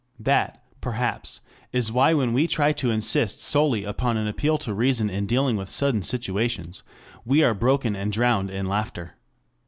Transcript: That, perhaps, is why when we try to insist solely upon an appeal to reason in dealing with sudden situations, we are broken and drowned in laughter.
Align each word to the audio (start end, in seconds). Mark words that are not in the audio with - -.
That, 0.19 0.63
perhaps, 0.81 1.41
is 1.71 1.91
why 1.91 2.15
when 2.15 2.33
we 2.33 2.47
try 2.47 2.73
to 2.73 2.89
insist 2.89 3.39
solely 3.39 3.83
upon 3.83 4.17
an 4.17 4.25
appeal 4.25 4.57
to 4.57 4.73
reason 4.73 5.11
in 5.11 5.27
dealing 5.27 5.57
with 5.57 5.69
sudden 5.69 6.01
situations, 6.01 6.81
we 7.23 7.43
are 7.43 7.53
broken 7.53 7.95
and 7.95 8.11
drowned 8.11 8.49
in 8.49 8.65
laughter. 8.67 9.13